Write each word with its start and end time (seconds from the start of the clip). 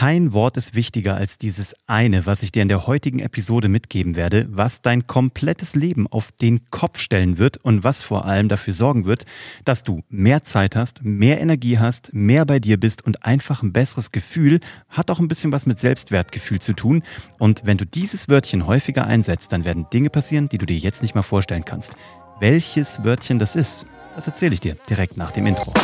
Kein 0.00 0.32
Wort 0.32 0.56
ist 0.56 0.74
wichtiger 0.74 1.16
als 1.16 1.36
dieses 1.36 1.74
eine, 1.86 2.24
was 2.24 2.42
ich 2.42 2.50
dir 2.50 2.62
in 2.62 2.68
der 2.68 2.86
heutigen 2.86 3.18
Episode 3.18 3.68
mitgeben 3.68 4.16
werde, 4.16 4.46
was 4.48 4.80
dein 4.80 5.06
komplettes 5.06 5.74
Leben 5.74 6.06
auf 6.06 6.32
den 6.32 6.70
Kopf 6.70 6.98
stellen 6.98 7.36
wird 7.36 7.58
und 7.58 7.84
was 7.84 8.02
vor 8.02 8.24
allem 8.24 8.48
dafür 8.48 8.72
sorgen 8.72 9.04
wird, 9.04 9.26
dass 9.66 9.82
du 9.82 10.02
mehr 10.08 10.42
Zeit 10.42 10.74
hast, 10.74 11.04
mehr 11.04 11.38
Energie 11.38 11.78
hast, 11.78 12.14
mehr 12.14 12.46
bei 12.46 12.60
dir 12.60 12.80
bist 12.80 13.04
und 13.04 13.26
einfach 13.26 13.62
ein 13.62 13.74
besseres 13.74 14.10
Gefühl, 14.10 14.60
hat 14.88 15.10
auch 15.10 15.18
ein 15.18 15.28
bisschen 15.28 15.52
was 15.52 15.66
mit 15.66 15.78
Selbstwertgefühl 15.78 16.60
zu 16.62 16.72
tun. 16.72 17.02
Und 17.38 17.66
wenn 17.66 17.76
du 17.76 17.84
dieses 17.84 18.26
Wörtchen 18.26 18.66
häufiger 18.66 19.06
einsetzt, 19.06 19.52
dann 19.52 19.66
werden 19.66 19.84
Dinge 19.92 20.08
passieren, 20.08 20.48
die 20.48 20.56
du 20.56 20.64
dir 20.64 20.78
jetzt 20.78 21.02
nicht 21.02 21.14
mal 21.14 21.20
vorstellen 21.20 21.66
kannst. 21.66 21.92
Welches 22.40 23.04
Wörtchen 23.04 23.38
das 23.38 23.54
ist, 23.54 23.84
das 24.14 24.26
erzähle 24.26 24.54
ich 24.54 24.60
dir 24.60 24.78
direkt 24.88 25.18
nach 25.18 25.32
dem 25.32 25.44
Intro. 25.44 25.74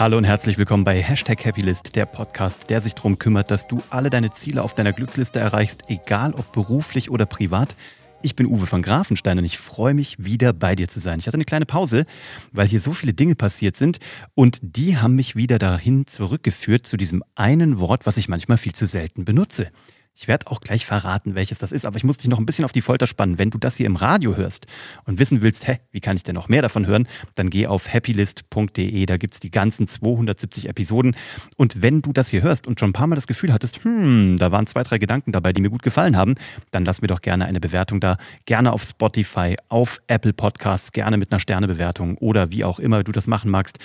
Hallo 0.00 0.16
und 0.16 0.24
herzlich 0.24 0.56
willkommen 0.56 0.84
bei 0.84 1.02
Hashtag 1.02 1.44
Happylist, 1.44 1.94
der 1.94 2.06
Podcast, 2.06 2.70
der 2.70 2.80
sich 2.80 2.94
darum 2.94 3.18
kümmert, 3.18 3.50
dass 3.50 3.68
du 3.68 3.82
alle 3.90 4.08
deine 4.08 4.30
Ziele 4.30 4.62
auf 4.62 4.72
deiner 4.72 4.94
Glücksliste 4.94 5.38
erreichst, 5.38 5.82
egal 5.88 6.32
ob 6.32 6.52
beruflich 6.52 7.10
oder 7.10 7.26
privat. 7.26 7.76
Ich 8.22 8.34
bin 8.34 8.46
Uwe 8.46 8.64
von 8.64 8.80
Grafenstein 8.80 9.36
und 9.36 9.44
ich 9.44 9.58
freue 9.58 9.92
mich, 9.92 10.16
wieder 10.18 10.54
bei 10.54 10.74
dir 10.74 10.88
zu 10.88 11.00
sein. 11.00 11.18
Ich 11.18 11.26
hatte 11.26 11.34
eine 11.34 11.44
kleine 11.44 11.66
Pause, 11.66 12.06
weil 12.50 12.66
hier 12.66 12.80
so 12.80 12.94
viele 12.94 13.12
Dinge 13.12 13.34
passiert 13.34 13.76
sind 13.76 13.98
und 14.34 14.58
die 14.62 14.96
haben 14.96 15.16
mich 15.16 15.36
wieder 15.36 15.58
dahin 15.58 16.06
zurückgeführt 16.06 16.86
zu 16.86 16.96
diesem 16.96 17.22
einen 17.34 17.78
Wort, 17.78 18.06
was 18.06 18.16
ich 18.16 18.26
manchmal 18.26 18.56
viel 18.56 18.74
zu 18.74 18.86
selten 18.86 19.26
benutze. 19.26 19.70
Ich 20.20 20.28
werde 20.28 20.48
auch 20.48 20.60
gleich 20.60 20.84
verraten, 20.84 21.34
welches 21.34 21.58
das 21.58 21.72
ist, 21.72 21.86
aber 21.86 21.96
ich 21.96 22.04
muss 22.04 22.18
dich 22.18 22.28
noch 22.28 22.38
ein 22.38 22.44
bisschen 22.44 22.66
auf 22.66 22.72
die 22.72 22.82
Folter 22.82 23.06
spannen. 23.06 23.38
Wenn 23.38 23.48
du 23.48 23.56
das 23.56 23.76
hier 23.76 23.86
im 23.86 23.96
Radio 23.96 24.36
hörst 24.36 24.66
und 25.06 25.18
wissen 25.18 25.40
willst, 25.40 25.66
hä, 25.66 25.78
wie 25.92 26.00
kann 26.00 26.14
ich 26.14 26.22
denn 26.22 26.34
noch 26.34 26.50
mehr 26.50 26.60
davon 26.60 26.86
hören, 26.86 27.08
dann 27.36 27.48
geh 27.48 27.66
auf 27.66 27.90
happylist.de, 27.90 29.06
da 29.06 29.16
gibt 29.16 29.32
es 29.32 29.40
die 29.40 29.50
ganzen 29.50 29.88
270 29.88 30.68
Episoden. 30.68 31.16
Und 31.56 31.80
wenn 31.80 32.02
du 32.02 32.12
das 32.12 32.28
hier 32.28 32.42
hörst 32.42 32.66
und 32.66 32.78
schon 32.78 32.90
ein 32.90 32.92
paar 32.92 33.06
Mal 33.06 33.14
das 33.14 33.28
Gefühl 33.28 33.50
hattest, 33.50 33.82
hm, 33.82 34.36
da 34.38 34.52
waren 34.52 34.66
zwei, 34.66 34.82
drei 34.82 34.98
Gedanken 34.98 35.32
dabei, 35.32 35.54
die 35.54 35.62
mir 35.62 35.70
gut 35.70 35.82
gefallen 35.82 36.18
haben, 36.18 36.34
dann 36.70 36.84
lass 36.84 37.00
mir 37.00 37.08
doch 37.08 37.22
gerne 37.22 37.46
eine 37.46 37.58
Bewertung 37.58 37.98
da. 37.98 38.18
Gerne 38.44 38.74
auf 38.74 38.82
Spotify, 38.82 39.56
auf 39.70 40.02
Apple 40.06 40.34
Podcasts, 40.34 40.92
gerne 40.92 41.16
mit 41.16 41.32
einer 41.32 41.40
Sternebewertung 41.40 42.18
oder 42.18 42.50
wie 42.50 42.64
auch 42.64 42.78
immer 42.78 43.04
du 43.04 43.12
das 43.12 43.26
machen 43.26 43.50
magst. 43.50 43.78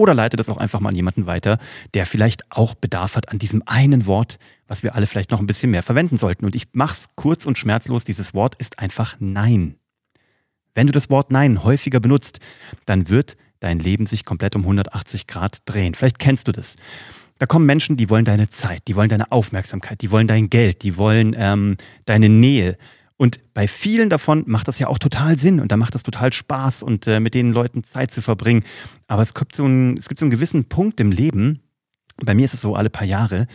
Oder 0.00 0.14
leite 0.14 0.38
das 0.38 0.48
auch 0.48 0.56
einfach 0.56 0.80
mal 0.80 0.88
an 0.88 0.96
jemanden 0.96 1.26
weiter, 1.26 1.58
der 1.92 2.06
vielleicht 2.06 2.50
auch 2.50 2.72
Bedarf 2.72 3.16
hat 3.16 3.28
an 3.28 3.38
diesem 3.38 3.62
einen 3.66 4.06
Wort, 4.06 4.38
was 4.66 4.82
wir 4.82 4.94
alle 4.94 5.06
vielleicht 5.06 5.30
noch 5.30 5.40
ein 5.40 5.46
bisschen 5.46 5.70
mehr 5.70 5.82
verwenden 5.82 6.16
sollten. 6.16 6.46
Und 6.46 6.54
ich 6.54 6.68
mach's 6.72 7.10
kurz 7.16 7.44
und 7.44 7.58
schmerzlos. 7.58 8.04
Dieses 8.04 8.32
Wort 8.32 8.54
ist 8.54 8.78
einfach 8.78 9.16
Nein. 9.18 9.74
Wenn 10.74 10.86
du 10.86 10.92
das 10.94 11.10
Wort 11.10 11.30
Nein 11.30 11.64
häufiger 11.64 12.00
benutzt, 12.00 12.40
dann 12.86 13.10
wird 13.10 13.36
dein 13.58 13.78
Leben 13.78 14.06
sich 14.06 14.24
komplett 14.24 14.56
um 14.56 14.62
180 14.62 15.26
Grad 15.26 15.58
drehen. 15.66 15.94
Vielleicht 15.94 16.18
kennst 16.18 16.48
du 16.48 16.52
das. 16.52 16.76
Da 17.38 17.44
kommen 17.44 17.66
Menschen, 17.66 17.98
die 17.98 18.08
wollen 18.08 18.24
deine 18.24 18.48
Zeit, 18.48 18.88
die 18.88 18.96
wollen 18.96 19.10
deine 19.10 19.30
Aufmerksamkeit, 19.30 20.00
die 20.00 20.10
wollen 20.10 20.28
dein 20.28 20.48
Geld, 20.48 20.82
die 20.82 20.96
wollen 20.96 21.36
ähm, 21.38 21.76
deine 22.06 22.30
Nähe. 22.30 22.78
Und 23.20 23.38
bei 23.52 23.68
vielen 23.68 24.08
davon 24.08 24.44
macht 24.46 24.66
das 24.66 24.78
ja 24.78 24.86
auch 24.86 24.98
total 24.98 25.36
Sinn 25.36 25.60
und 25.60 25.70
da 25.70 25.76
macht 25.76 25.94
das 25.94 26.04
total 26.04 26.32
Spaß 26.32 26.82
und 26.82 27.06
äh, 27.06 27.20
mit 27.20 27.34
den 27.34 27.52
Leuten 27.52 27.84
Zeit 27.84 28.10
zu 28.10 28.22
verbringen. 28.22 28.64
Aber 29.08 29.20
es 29.20 29.34
gibt, 29.34 29.54
so 29.54 29.66
einen, 29.66 29.98
es 29.98 30.08
gibt 30.08 30.20
so 30.20 30.24
einen 30.24 30.30
gewissen 30.30 30.70
Punkt 30.70 31.00
im 31.00 31.12
Leben, 31.12 31.60
bei 32.16 32.34
mir 32.34 32.46
ist 32.46 32.54
es 32.54 32.62
so 32.62 32.74
alle 32.76 32.88
paar 32.88 33.06
Jahre, 33.06 33.46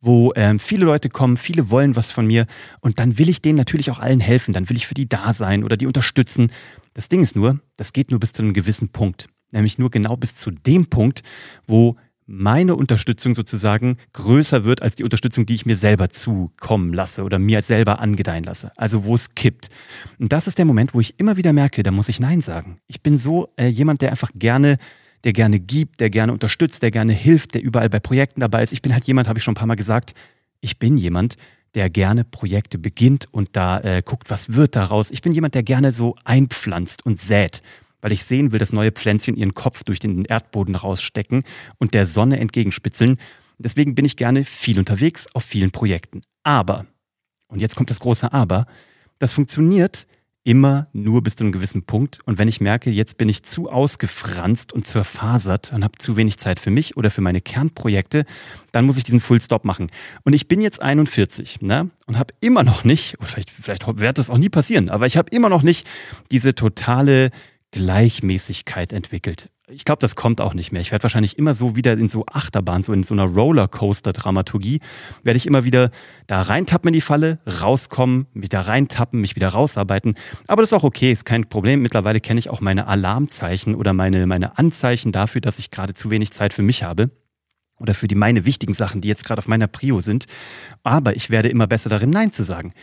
wo 0.00 0.32
ähm, 0.34 0.58
viele 0.58 0.86
Leute 0.86 1.08
kommen, 1.08 1.36
viele 1.36 1.70
wollen 1.70 1.94
was 1.94 2.10
von 2.10 2.26
mir 2.26 2.46
und 2.80 2.98
dann 2.98 3.16
will 3.16 3.28
ich 3.28 3.40
denen 3.40 3.56
natürlich 3.56 3.92
auch 3.92 4.00
allen 4.00 4.18
helfen, 4.18 4.54
dann 4.54 4.68
will 4.68 4.76
ich 4.76 4.88
für 4.88 4.94
die 4.94 5.08
da 5.08 5.32
sein 5.32 5.62
oder 5.62 5.76
die 5.76 5.86
unterstützen. 5.86 6.50
Das 6.92 7.08
Ding 7.08 7.22
ist 7.22 7.36
nur, 7.36 7.60
das 7.76 7.92
geht 7.92 8.10
nur 8.10 8.18
bis 8.18 8.32
zu 8.32 8.42
einem 8.42 8.54
gewissen 8.54 8.88
Punkt, 8.88 9.28
nämlich 9.52 9.78
nur 9.78 9.92
genau 9.92 10.16
bis 10.16 10.34
zu 10.34 10.50
dem 10.50 10.86
Punkt, 10.86 11.22
wo 11.68 11.94
meine 12.32 12.76
Unterstützung 12.76 13.34
sozusagen 13.34 13.98
größer 14.14 14.64
wird 14.64 14.80
als 14.80 14.96
die 14.96 15.04
Unterstützung, 15.04 15.44
die 15.44 15.54
ich 15.54 15.66
mir 15.66 15.76
selber 15.76 16.08
zukommen 16.08 16.94
lasse 16.94 17.24
oder 17.24 17.38
mir 17.38 17.60
selber 17.60 18.00
angedeihen 18.00 18.42
lasse. 18.42 18.72
Also 18.76 19.04
wo 19.04 19.14
es 19.14 19.34
kippt. 19.34 19.68
Und 20.18 20.32
das 20.32 20.46
ist 20.46 20.56
der 20.56 20.64
Moment, 20.64 20.94
wo 20.94 21.00
ich 21.00 21.20
immer 21.20 21.36
wieder 21.36 21.52
merke, 21.52 21.82
da 21.82 21.90
muss 21.90 22.08
ich 22.08 22.20
Nein 22.20 22.40
sagen. 22.40 22.78
Ich 22.86 23.02
bin 23.02 23.18
so 23.18 23.50
äh, 23.58 23.66
jemand, 23.66 24.00
der 24.00 24.12
einfach 24.12 24.30
gerne, 24.34 24.78
der 25.24 25.34
gerne 25.34 25.60
gibt, 25.60 26.00
der 26.00 26.08
gerne 26.08 26.32
unterstützt, 26.32 26.82
der 26.82 26.90
gerne 26.90 27.12
hilft, 27.12 27.52
der 27.52 27.62
überall 27.62 27.90
bei 27.90 28.00
Projekten 28.00 28.40
dabei 28.40 28.62
ist. 28.62 28.72
Ich 28.72 28.80
bin 28.80 28.94
halt 28.94 29.06
jemand, 29.06 29.28
habe 29.28 29.38
ich 29.38 29.44
schon 29.44 29.52
ein 29.52 29.56
paar 29.56 29.66
Mal 29.66 29.74
gesagt, 29.74 30.14
ich 30.62 30.78
bin 30.78 30.96
jemand, 30.96 31.36
der 31.74 31.90
gerne 31.90 32.24
Projekte 32.24 32.78
beginnt 32.78 33.28
und 33.30 33.50
da 33.56 33.80
äh, 33.80 34.02
guckt, 34.02 34.30
was 34.30 34.54
wird 34.54 34.74
daraus. 34.74 35.10
Ich 35.10 35.20
bin 35.20 35.32
jemand, 35.32 35.54
der 35.54 35.64
gerne 35.64 35.92
so 35.92 36.16
einpflanzt 36.24 37.04
und 37.04 37.20
sät 37.20 37.62
weil 38.02 38.12
ich 38.12 38.24
sehen 38.24 38.52
will, 38.52 38.58
dass 38.58 38.74
neue 38.74 38.92
Pflänzchen 38.92 39.36
ihren 39.36 39.54
Kopf 39.54 39.84
durch 39.84 40.00
den 40.00 40.26
Erdboden 40.26 40.74
rausstecken 40.74 41.44
und 41.78 41.94
der 41.94 42.06
Sonne 42.06 42.38
entgegenspitzeln. 42.38 43.18
Deswegen 43.58 43.94
bin 43.94 44.04
ich 44.04 44.16
gerne 44.16 44.44
viel 44.44 44.78
unterwegs 44.78 45.26
auf 45.32 45.44
vielen 45.44 45.70
Projekten. 45.70 46.20
Aber, 46.42 46.84
und 47.48 47.60
jetzt 47.60 47.76
kommt 47.76 47.88
das 47.88 48.00
große 48.00 48.32
Aber, 48.32 48.66
das 49.18 49.32
funktioniert 49.32 50.06
immer 50.44 50.88
nur 50.92 51.22
bis 51.22 51.36
zu 51.36 51.44
einem 51.44 51.52
gewissen 51.52 51.84
Punkt. 51.84 52.18
Und 52.24 52.38
wenn 52.38 52.48
ich 52.48 52.60
merke, 52.60 52.90
jetzt 52.90 53.16
bin 53.16 53.28
ich 53.28 53.44
zu 53.44 53.70
ausgefranst 53.70 54.72
und 54.72 54.86
zerfasert 54.86 55.72
und 55.72 55.84
habe 55.84 55.98
zu 55.98 56.16
wenig 56.16 56.38
Zeit 56.38 56.58
für 56.58 56.70
mich 56.70 56.96
oder 56.96 57.10
für 57.10 57.20
meine 57.20 57.40
Kernprojekte, 57.40 58.24
dann 58.72 58.84
muss 58.84 58.96
ich 58.96 59.04
diesen 59.04 59.20
Full 59.20 59.40
Stop 59.40 59.64
machen. 59.64 59.86
Und 60.24 60.32
ich 60.32 60.48
bin 60.48 60.60
jetzt 60.60 60.82
41 60.82 61.60
ne? 61.60 61.90
und 62.06 62.18
habe 62.18 62.34
immer 62.40 62.64
noch 62.64 62.82
nicht, 62.82 63.16
vielleicht, 63.20 63.50
vielleicht 63.50 63.86
wird 63.98 64.18
das 64.18 64.30
auch 64.30 64.38
nie 64.38 64.48
passieren, 64.48 64.88
aber 64.88 65.06
ich 65.06 65.16
habe 65.16 65.30
immer 65.30 65.48
noch 65.48 65.62
nicht 65.62 65.86
diese 66.32 66.54
totale 66.54 67.30
Gleichmäßigkeit 67.72 68.92
entwickelt. 68.92 69.50
Ich 69.68 69.84
glaube, 69.84 70.00
das 70.00 70.16
kommt 70.16 70.40
auch 70.42 70.52
nicht 70.52 70.70
mehr. 70.70 70.82
Ich 70.82 70.92
werde 70.92 71.02
wahrscheinlich 71.02 71.38
immer 71.38 71.54
so 71.54 71.74
wieder 71.74 71.94
in 71.94 72.08
so 72.08 72.26
Achterbahn, 72.26 72.82
so 72.82 72.92
in 72.92 73.02
so 73.02 73.14
einer 73.14 73.24
Rollercoaster-Dramaturgie, 73.24 74.80
werde 75.22 75.36
ich 75.38 75.46
immer 75.46 75.64
wieder 75.64 75.90
da 76.26 76.42
reintappen 76.42 76.88
in 76.88 76.92
die 76.92 77.00
Falle, 77.00 77.38
rauskommen, 77.46 78.26
mich 78.34 78.50
da 78.50 78.60
reintappen, 78.60 79.20
mich 79.20 79.34
wieder 79.34 79.48
rausarbeiten. 79.48 80.14
Aber 80.46 80.60
das 80.60 80.70
ist 80.70 80.74
auch 80.74 80.84
okay, 80.84 81.10
ist 81.10 81.24
kein 81.24 81.48
Problem. 81.48 81.80
Mittlerweile 81.80 82.20
kenne 82.20 82.38
ich 82.38 82.50
auch 82.50 82.60
meine 82.60 82.86
Alarmzeichen 82.86 83.74
oder 83.74 83.94
meine, 83.94 84.26
meine 84.26 84.58
Anzeichen 84.58 85.10
dafür, 85.10 85.40
dass 85.40 85.58
ich 85.58 85.70
gerade 85.70 85.94
zu 85.94 86.10
wenig 86.10 86.32
Zeit 86.32 86.52
für 86.52 86.62
mich 86.62 86.82
habe 86.82 87.10
oder 87.78 87.94
für 87.94 88.08
die 88.08 88.14
meine 88.14 88.44
wichtigen 88.44 88.74
Sachen, 88.74 89.00
die 89.00 89.08
jetzt 89.08 89.24
gerade 89.24 89.38
auf 89.38 89.48
meiner 89.48 89.68
Prio 89.68 90.02
sind. 90.02 90.26
Aber 90.82 91.16
ich 91.16 91.30
werde 91.30 91.48
immer 91.48 91.66
besser 91.66 91.88
darin, 91.88 92.10
Nein 92.10 92.32
zu 92.32 92.44
sagen. 92.44 92.74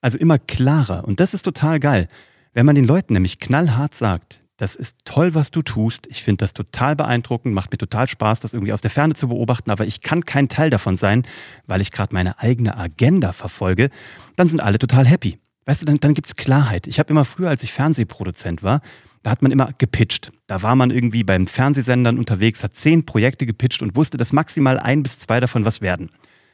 Also 0.00 0.18
immer 0.18 0.38
klarer. 0.38 1.04
Und 1.04 1.18
das 1.18 1.34
ist 1.34 1.42
total 1.42 1.80
geil. 1.80 2.08
Wenn 2.56 2.64
man 2.64 2.74
den 2.74 2.86
Leuten 2.86 3.12
nämlich 3.12 3.38
knallhart 3.38 3.94
sagt, 3.94 4.40
das 4.56 4.76
ist 4.76 4.96
toll, 5.04 5.34
was 5.34 5.50
du 5.50 5.60
tust, 5.60 6.06
ich 6.06 6.22
finde 6.22 6.38
das 6.38 6.54
total 6.54 6.96
beeindruckend, 6.96 7.54
macht 7.54 7.70
mir 7.70 7.76
total 7.76 8.08
Spaß, 8.08 8.40
das 8.40 8.54
irgendwie 8.54 8.72
aus 8.72 8.80
der 8.80 8.90
Ferne 8.90 9.12
zu 9.12 9.28
beobachten, 9.28 9.70
aber 9.70 9.84
ich 9.86 10.00
kann 10.00 10.24
kein 10.24 10.48
Teil 10.48 10.70
davon 10.70 10.96
sein, 10.96 11.24
weil 11.66 11.82
ich 11.82 11.92
gerade 11.92 12.14
meine 12.14 12.38
eigene 12.38 12.78
Agenda 12.78 13.32
verfolge, 13.32 13.90
dann 14.36 14.48
sind 14.48 14.62
alle 14.62 14.78
total 14.78 15.04
happy. 15.04 15.38
Weißt 15.66 15.82
du, 15.82 15.84
dann, 15.84 16.00
dann 16.00 16.14
gibt 16.14 16.28
es 16.28 16.36
Klarheit. 16.36 16.86
Ich 16.86 16.98
habe 16.98 17.10
immer 17.10 17.26
früher, 17.26 17.50
als 17.50 17.62
ich 17.62 17.74
Fernsehproduzent 17.74 18.62
war, 18.62 18.80
da 19.22 19.32
hat 19.32 19.42
man 19.42 19.52
immer 19.52 19.74
gepitcht. 19.76 20.32
Da 20.46 20.62
war 20.62 20.76
man 20.76 20.90
irgendwie 20.90 21.24
beim 21.24 21.48
Fernsehsendern 21.48 22.18
unterwegs, 22.18 22.64
hat 22.64 22.74
zehn 22.74 23.04
Projekte 23.04 23.44
gepitcht 23.44 23.82
und 23.82 23.96
wusste, 23.96 24.16
dass 24.16 24.32
maximal 24.32 24.78
ein 24.78 25.02
bis 25.02 25.18
zwei 25.18 25.40
davon 25.40 25.66
was 25.66 25.82
werden. 25.82 26.08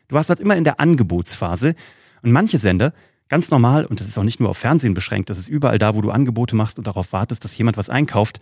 Du 0.09 0.17
warst 0.17 0.31
halt 0.31 0.41
immer 0.41 0.57
in 0.57 0.65
der 0.65 0.81
Angebotsphase 0.81 1.77
und 2.23 2.33
manche 2.33 2.59
Sender, 2.59 2.93
Ganz 3.33 3.51
normal, 3.51 3.87
und 3.87 3.99
das 3.99 4.09
ist 4.09 4.19
auch 4.19 4.25
nicht 4.25 4.41
nur 4.41 4.51
auf 4.51 4.59
Fernsehen 4.59 4.93
beschränkt, 4.93 5.31
das 5.31 5.39
ist 5.39 5.49
überall 5.49 5.79
da, 5.79 5.97
wo 5.97 6.03
du 6.03 6.11
Angebote 6.11 6.55
machst 6.55 6.77
und 6.77 6.87
darauf 6.87 7.15
wartest, 7.15 7.43
dass 7.43 7.57
jemand 7.57 7.79
was 7.79 7.89
einkauft. 7.89 8.41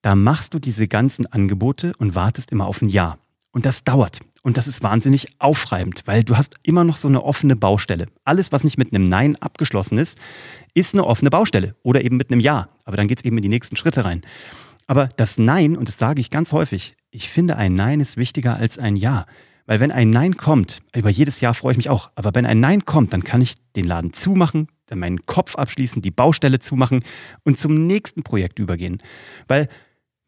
Da 0.00 0.14
machst 0.14 0.54
du 0.54 0.58
diese 0.58 0.88
ganzen 0.88 1.26
Angebote 1.26 1.92
und 1.98 2.14
wartest 2.14 2.50
immer 2.50 2.66
auf 2.66 2.80
ein 2.80 2.88
Ja. 2.88 3.18
Und 3.52 3.66
das 3.66 3.84
dauert. 3.84 4.20
Und 4.42 4.56
das 4.56 4.68
ist 4.68 4.82
wahnsinnig 4.82 5.28
aufreibend, 5.38 6.00
weil 6.06 6.24
du 6.24 6.38
hast 6.38 6.56
immer 6.62 6.82
noch 6.82 6.96
so 6.96 7.08
eine 7.08 7.24
offene 7.24 7.56
Baustelle. 7.56 8.06
Alles, 8.24 8.52
was 8.52 8.64
nicht 8.64 8.78
mit 8.78 8.94
einem 8.94 9.04
Nein 9.04 9.36
abgeschlossen 9.36 9.98
ist, 9.98 10.16
ist 10.72 10.94
eine 10.94 11.04
offene 11.04 11.28
Baustelle 11.28 11.74
oder 11.82 12.02
eben 12.02 12.16
mit 12.16 12.30
einem 12.30 12.40
Ja. 12.40 12.70
Aber 12.86 12.96
dann 12.96 13.08
geht 13.08 13.18
es 13.18 13.24
eben 13.26 13.36
in 13.36 13.42
die 13.42 13.50
nächsten 13.50 13.76
Schritte 13.76 14.06
rein. 14.06 14.22
Aber 14.86 15.10
das 15.18 15.36
Nein, 15.36 15.76
und 15.76 15.88
das 15.88 15.98
sage 15.98 16.22
ich 16.22 16.30
ganz 16.30 16.52
häufig, 16.52 16.96
ich 17.10 17.28
finde, 17.28 17.56
ein 17.56 17.74
Nein 17.74 18.00
ist 18.00 18.16
wichtiger 18.16 18.56
als 18.56 18.78
ein 18.78 18.96
Ja. 18.96 19.26
Weil 19.66 19.80
wenn 19.80 19.90
ein 19.90 20.10
Nein 20.10 20.36
kommt, 20.36 20.80
über 20.94 21.10
jedes 21.10 21.40
Jahr 21.40 21.54
freue 21.54 21.72
ich 21.72 21.76
mich 21.76 21.90
auch, 21.90 22.10
aber 22.14 22.34
wenn 22.34 22.46
ein 22.46 22.60
Nein 22.60 22.84
kommt, 22.84 23.12
dann 23.12 23.24
kann 23.24 23.42
ich 23.42 23.54
den 23.74 23.84
Laden 23.84 24.12
zumachen, 24.12 24.68
dann 24.86 25.00
meinen 25.00 25.26
Kopf 25.26 25.56
abschließen, 25.56 26.02
die 26.02 26.12
Baustelle 26.12 26.60
zumachen 26.60 27.04
und 27.42 27.58
zum 27.58 27.86
nächsten 27.86 28.22
Projekt 28.22 28.60
übergehen. 28.60 28.98
Weil 29.48 29.68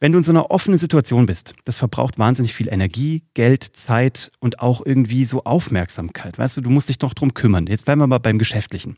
wenn 0.00 0.12
du 0.12 0.19
in 0.19 0.25
so 0.25 0.32
einer 0.32 0.50
offenen 0.50 0.79
Situation 0.79 1.26
bist, 1.26 1.55
das 1.64 1.79
verbraucht 1.79 2.19
wahnsinnig 2.19 2.55
viel 2.55 2.69
Energie, 2.69 3.25
Geld, 3.35 3.64
Zeit 3.64 4.31
und 4.38 4.61
auch 4.61 4.85
irgendwie 4.85 5.25
so 5.25 5.44
Aufmerksamkeit. 5.44 6.38
Weißt 6.38 6.56
du, 6.56 6.61
du 6.61 6.70
musst 6.70 6.88
dich 6.88 7.00
noch 7.00 7.14
drum 7.14 7.34
kümmern. 7.34 7.67
Jetzt 7.67 7.84
bleiben 7.84 8.00
wir 8.00 8.06
mal 8.06 8.19
beim 8.19 8.38
Geschäftlichen. 8.38 8.96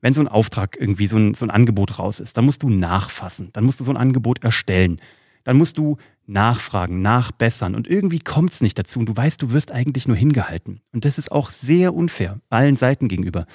Wenn 0.00 0.14
so 0.14 0.20
ein 0.20 0.28
Auftrag 0.28 0.76
irgendwie 0.78 1.06
so 1.06 1.16
ein, 1.16 1.34
so 1.34 1.44
ein 1.44 1.50
Angebot 1.50 1.98
raus 1.98 2.20
ist, 2.20 2.36
dann 2.36 2.44
musst 2.44 2.62
du 2.62 2.70
nachfassen, 2.70 3.50
dann 3.52 3.64
musst 3.64 3.80
du 3.80 3.84
so 3.84 3.90
ein 3.90 3.96
Angebot 3.96 4.44
erstellen 4.44 5.00
dann 5.48 5.56
musst 5.56 5.78
du 5.78 5.96
nachfragen, 6.28 7.00
nachbessern 7.00 7.74
und 7.74 7.88
irgendwie 7.88 8.18
kommt 8.18 8.52
es 8.52 8.60
nicht 8.60 8.78
dazu 8.78 8.98
und 8.98 9.06
du 9.06 9.16
weißt, 9.16 9.40
du 9.42 9.52
wirst 9.52 9.72
eigentlich 9.72 10.06
nur 10.06 10.16
hingehalten. 10.16 10.80
Und 10.92 11.04
das 11.04 11.18
ist 11.18 11.32
auch 11.32 11.50
sehr 11.50 11.94
unfair, 11.94 12.38
allen 12.50 12.76
Seiten 12.76 13.08
gegenüber. 13.08 13.46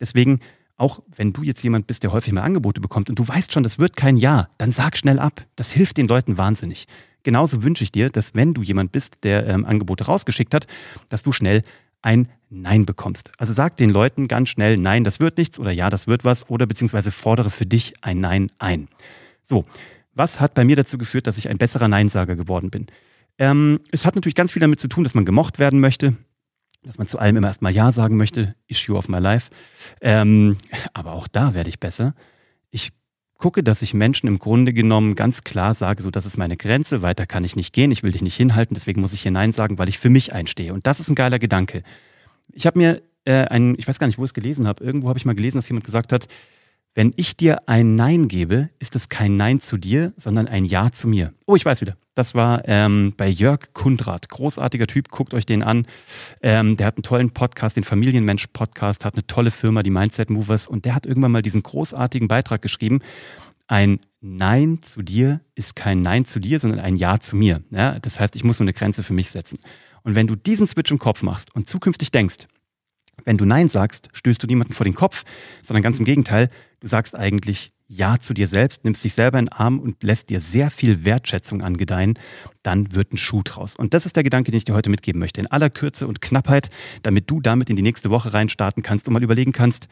Deswegen, 0.00 0.40
auch 0.76 1.02
wenn 1.16 1.32
du 1.32 1.42
jetzt 1.42 1.62
jemand 1.62 1.86
bist, 1.86 2.02
der 2.02 2.12
häufig 2.12 2.32
mal 2.32 2.42
Angebote 2.42 2.80
bekommt 2.80 3.10
und 3.10 3.18
du 3.18 3.28
weißt 3.28 3.52
schon, 3.52 3.62
das 3.62 3.78
wird 3.78 3.96
kein 3.96 4.16
Ja, 4.16 4.48
dann 4.58 4.72
sag 4.72 4.96
schnell 4.96 5.18
ab. 5.18 5.46
Das 5.54 5.70
hilft 5.70 5.98
den 5.98 6.08
Leuten 6.08 6.38
wahnsinnig. 6.38 6.86
genauso 7.22 7.62
wünsche 7.62 7.84
ich 7.84 7.92
dir, 7.92 8.10
dass 8.10 8.34
wenn 8.34 8.52
du 8.52 8.62
jemand 8.62 8.92
bist, 8.92 9.18
der 9.22 9.46
ähm, 9.46 9.64
Angebote 9.64 10.04
rausgeschickt 10.04 10.52
hat, 10.54 10.66
dass 11.08 11.22
du 11.22 11.32
schnell 11.32 11.62
ein 12.02 12.28
Nein 12.50 12.84
bekommst. 12.86 13.32
Also 13.38 13.52
sag 13.52 13.76
den 13.78 13.90
Leuten 13.90 14.28
ganz 14.28 14.50
schnell, 14.50 14.76
nein, 14.76 15.04
das 15.04 15.20
wird 15.20 15.38
nichts 15.38 15.58
oder 15.58 15.72
ja, 15.72 15.90
das 15.90 16.06
wird 16.06 16.24
was 16.24 16.48
oder 16.50 16.66
beziehungsweise 16.66 17.10
fordere 17.10 17.50
für 17.50 17.66
dich 17.66 17.94
ein 18.02 18.20
Nein 18.20 18.50
ein. 18.58 18.88
So, 19.42 19.64
was 20.14 20.40
hat 20.40 20.54
bei 20.54 20.64
mir 20.64 20.76
dazu 20.76 20.98
geführt, 20.98 21.26
dass 21.26 21.38
ich 21.38 21.48
ein 21.48 21.58
besserer 21.58 21.88
Neinsager 21.88 22.36
geworden 22.36 22.70
bin? 22.70 22.86
Ähm, 23.38 23.80
es 23.90 24.06
hat 24.06 24.14
natürlich 24.14 24.34
ganz 24.34 24.52
viel 24.52 24.60
damit 24.60 24.80
zu 24.80 24.88
tun, 24.88 25.04
dass 25.04 25.14
man 25.14 25.24
gemocht 25.24 25.58
werden 25.58 25.80
möchte, 25.80 26.16
dass 26.82 26.98
man 26.98 27.08
zu 27.08 27.18
allem 27.18 27.36
immer 27.36 27.48
erstmal 27.48 27.74
Ja 27.74 27.92
sagen 27.92 28.16
möchte, 28.16 28.54
Issue 28.66 28.96
of 28.96 29.08
my 29.08 29.18
life. 29.18 29.50
Ähm, 30.00 30.56
aber 30.92 31.12
auch 31.12 31.26
da 31.26 31.54
werde 31.54 31.68
ich 31.68 31.80
besser. 31.80 32.14
Ich 32.70 32.92
gucke, 33.38 33.62
dass 33.62 33.82
ich 33.82 33.94
Menschen 33.94 34.28
im 34.28 34.38
Grunde 34.38 34.72
genommen 34.72 35.16
ganz 35.16 35.44
klar 35.44 35.74
sage, 35.74 36.02
so 36.02 36.10
das 36.10 36.26
ist 36.26 36.36
meine 36.36 36.56
Grenze, 36.56 37.02
weiter 37.02 37.26
kann 37.26 37.44
ich 37.44 37.56
nicht 37.56 37.72
gehen, 37.72 37.90
ich 37.90 38.02
will 38.02 38.12
dich 38.12 38.22
nicht 38.22 38.36
hinhalten, 38.36 38.74
deswegen 38.74 39.00
muss 39.00 39.12
ich 39.12 39.22
hier 39.22 39.32
Nein 39.32 39.52
sagen, 39.52 39.78
weil 39.78 39.88
ich 39.88 39.98
für 39.98 40.10
mich 40.10 40.32
einstehe. 40.32 40.72
Und 40.72 40.86
das 40.86 41.00
ist 41.00 41.08
ein 41.08 41.14
geiler 41.14 41.38
Gedanke. 41.38 41.82
Ich 42.52 42.66
habe 42.66 42.78
mir 42.78 43.02
äh, 43.24 43.44
ein, 43.46 43.74
ich 43.78 43.88
weiß 43.88 43.98
gar 43.98 44.06
nicht, 44.06 44.18
wo 44.18 44.24
ich 44.24 44.30
es 44.30 44.34
gelesen 44.34 44.66
habe, 44.66 44.84
irgendwo 44.84 45.08
habe 45.08 45.18
ich 45.18 45.24
mal 45.24 45.34
gelesen, 45.34 45.58
dass 45.58 45.68
jemand 45.68 45.84
gesagt 45.84 46.12
hat, 46.12 46.28
wenn 46.94 47.12
ich 47.16 47.36
dir 47.36 47.68
ein 47.68 47.96
Nein 47.96 48.28
gebe, 48.28 48.70
ist 48.78 48.94
es 48.94 49.08
kein 49.08 49.36
Nein 49.36 49.58
zu 49.58 49.76
dir, 49.78 50.12
sondern 50.16 50.46
ein 50.46 50.64
Ja 50.64 50.92
zu 50.92 51.08
mir. 51.08 51.32
Oh, 51.46 51.56
ich 51.56 51.64
weiß 51.64 51.80
wieder. 51.80 51.96
Das 52.14 52.36
war 52.36 52.62
ähm, 52.66 53.14
bei 53.16 53.28
Jörg 53.28 53.72
Kundrat. 53.72 54.28
Großartiger 54.28 54.86
Typ, 54.86 55.08
guckt 55.08 55.34
euch 55.34 55.44
den 55.44 55.64
an. 55.64 55.86
Ähm, 56.40 56.76
der 56.76 56.86
hat 56.86 56.96
einen 56.96 57.02
tollen 57.02 57.30
Podcast, 57.30 57.76
den 57.76 57.82
Familienmensch-Podcast, 57.82 59.04
hat 59.04 59.14
eine 59.14 59.26
tolle 59.26 59.50
Firma, 59.50 59.82
die 59.82 59.90
Mindset 59.90 60.30
Movers. 60.30 60.68
Und 60.68 60.84
der 60.84 60.94
hat 60.94 61.04
irgendwann 61.04 61.32
mal 61.32 61.42
diesen 61.42 61.64
großartigen 61.64 62.28
Beitrag 62.28 62.62
geschrieben. 62.62 63.00
Ein 63.66 63.98
Nein 64.20 64.80
zu 64.82 65.02
dir 65.02 65.40
ist 65.56 65.74
kein 65.74 66.00
Nein 66.00 66.26
zu 66.26 66.38
dir, 66.38 66.60
sondern 66.60 66.78
ein 66.78 66.96
Ja 66.96 67.18
zu 67.18 67.34
mir. 67.34 67.62
Ja? 67.70 67.98
Das 67.98 68.20
heißt, 68.20 68.36
ich 68.36 68.44
muss 68.44 68.60
nur 68.60 68.64
eine 68.64 68.72
Grenze 68.72 69.02
für 69.02 69.14
mich 69.14 69.30
setzen. 69.30 69.58
Und 70.02 70.14
wenn 70.14 70.28
du 70.28 70.36
diesen 70.36 70.68
Switch 70.68 70.92
im 70.92 71.00
Kopf 71.00 71.22
machst 71.22 71.52
und 71.56 71.68
zukünftig 71.68 72.12
denkst, 72.12 72.46
wenn 73.24 73.36
du 73.36 73.44
Nein 73.44 73.68
sagst, 73.68 74.08
stößt 74.12 74.42
du 74.42 74.46
niemanden 74.46 74.72
vor 74.72 74.84
den 74.84 74.94
Kopf, 74.94 75.24
sondern 75.62 75.82
ganz 75.82 75.98
im 75.98 76.04
Gegenteil, 76.04 76.48
du 76.80 76.86
sagst 76.86 77.16
eigentlich 77.16 77.70
Ja 77.88 78.18
zu 78.18 78.34
dir 78.34 78.48
selbst, 78.48 78.84
nimmst 78.84 79.04
dich 79.04 79.14
selber 79.14 79.38
in 79.38 79.46
den 79.46 79.52
Arm 79.52 79.78
und 79.78 80.02
lässt 80.02 80.30
dir 80.30 80.40
sehr 80.40 80.70
viel 80.70 81.04
Wertschätzung 81.04 81.62
angedeihen, 81.62 82.18
dann 82.62 82.94
wird 82.94 83.12
ein 83.12 83.16
Schuh 83.16 83.42
draus. 83.42 83.76
Und 83.76 83.94
das 83.94 84.06
ist 84.06 84.16
der 84.16 84.22
Gedanke, 84.22 84.50
den 84.50 84.58
ich 84.58 84.64
dir 84.64 84.74
heute 84.74 84.90
mitgeben 84.90 85.18
möchte. 85.18 85.40
In 85.40 85.50
aller 85.50 85.70
Kürze 85.70 86.06
und 86.06 86.20
Knappheit, 86.20 86.70
damit 87.02 87.30
du 87.30 87.40
damit 87.40 87.70
in 87.70 87.76
die 87.76 87.82
nächste 87.82 88.10
Woche 88.10 88.32
reinstarten 88.32 88.82
kannst 88.82 89.08
und 89.08 89.14
mal 89.14 89.22
überlegen 89.22 89.52
kannst, 89.52 89.88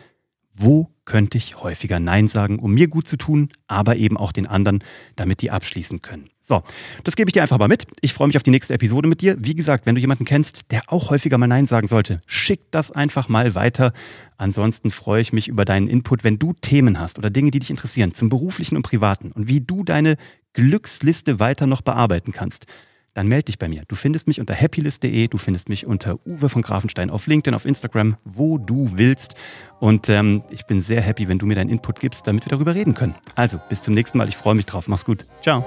wo 0.54 0.90
könnte 1.04 1.36
ich 1.36 1.62
häufiger 1.62 1.98
Nein 1.98 2.28
sagen, 2.28 2.58
um 2.58 2.72
mir 2.72 2.88
gut 2.88 3.08
zu 3.08 3.16
tun, 3.16 3.48
aber 3.66 3.96
eben 3.96 4.16
auch 4.16 4.32
den 4.32 4.46
anderen, 4.46 4.84
damit 5.16 5.42
die 5.42 5.50
abschließen 5.50 6.00
können. 6.00 6.30
So, 6.40 6.62
das 7.04 7.16
gebe 7.16 7.28
ich 7.28 7.32
dir 7.32 7.42
einfach 7.42 7.58
mal 7.58 7.68
mit. 7.68 7.86
Ich 8.00 8.12
freue 8.12 8.28
mich 8.28 8.36
auf 8.36 8.42
die 8.42 8.50
nächste 8.50 8.74
Episode 8.74 9.08
mit 9.08 9.20
dir. 9.20 9.36
Wie 9.38 9.54
gesagt, 9.54 9.86
wenn 9.86 9.94
du 9.94 10.00
jemanden 10.00 10.24
kennst, 10.24 10.70
der 10.70 10.82
auch 10.86 11.10
häufiger 11.10 11.38
mal 11.38 11.46
Nein 11.46 11.66
sagen 11.66 11.88
sollte, 11.88 12.20
schick 12.26 12.70
das 12.70 12.92
einfach 12.92 13.28
mal 13.28 13.54
weiter. 13.54 13.92
Ansonsten 14.36 14.90
freue 14.90 15.22
ich 15.22 15.32
mich 15.32 15.48
über 15.48 15.64
deinen 15.64 15.88
Input, 15.88 16.24
wenn 16.24 16.38
du 16.38 16.52
Themen 16.52 16.98
hast 16.98 17.18
oder 17.18 17.30
Dinge, 17.30 17.50
die 17.50 17.58
dich 17.58 17.70
interessieren, 17.70 18.14
zum 18.14 18.28
beruflichen 18.28 18.76
und 18.76 18.82
privaten 18.82 19.32
und 19.32 19.48
wie 19.48 19.60
du 19.60 19.84
deine 19.84 20.16
Glücksliste 20.52 21.40
weiter 21.40 21.66
noch 21.66 21.80
bearbeiten 21.80 22.32
kannst 22.32 22.66
dann 23.14 23.28
melde 23.28 23.44
dich 23.44 23.58
bei 23.58 23.68
mir. 23.68 23.82
Du 23.88 23.96
findest 23.96 24.26
mich 24.26 24.40
unter 24.40 24.54
happylist.de, 24.54 25.28
du 25.28 25.38
findest 25.38 25.68
mich 25.68 25.86
unter 25.86 26.18
Uwe 26.26 26.48
von 26.48 26.62
Grafenstein 26.62 27.10
auf 27.10 27.26
LinkedIn, 27.26 27.54
auf 27.54 27.64
Instagram, 27.64 28.16
wo 28.24 28.58
du 28.58 28.96
willst. 28.96 29.34
Und 29.80 30.08
ähm, 30.08 30.42
ich 30.50 30.66
bin 30.66 30.80
sehr 30.80 31.00
happy, 31.00 31.28
wenn 31.28 31.38
du 31.38 31.46
mir 31.46 31.54
deinen 31.54 31.70
Input 31.70 32.00
gibst, 32.00 32.26
damit 32.26 32.46
wir 32.46 32.50
darüber 32.50 32.74
reden 32.74 32.94
können. 32.94 33.14
Also, 33.34 33.60
bis 33.68 33.82
zum 33.82 33.94
nächsten 33.94 34.18
Mal. 34.18 34.28
Ich 34.28 34.36
freue 34.36 34.54
mich 34.54 34.66
drauf. 34.66 34.88
Mach's 34.88 35.04
gut. 35.04 35.26
Ciao. 35.42 35.64